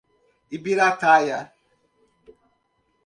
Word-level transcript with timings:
Ibirataia 0.55 1.39